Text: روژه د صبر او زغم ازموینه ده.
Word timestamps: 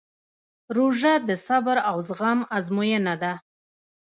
روژه 0.77 1.13
د 1.27 1.29
صبر 1.47 1.77
او 1.89 1.97
زغم 2.07 2.39
ازموینه 2.57 3.13
ده. 3.21 3.33